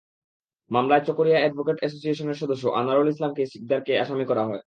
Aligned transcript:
মামলায় 0.71 1.03
চকরিয়া 1.07 1.39
অ্যাডভোকেট 1.41 1.77
অ্যাসোসিয়েশনের 1.79 2.39
সদস্য 2.41 2.63
আনোয়ারুল 2.79 3.07
ইসলাম 3.09 3.31
সিকদারকে 3.53 3.93
আসামি 3.99 4.25
করা 4.25 4.43
হয়। 4.43 4.59